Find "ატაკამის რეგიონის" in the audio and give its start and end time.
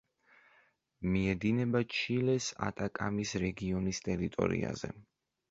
2.69-4.03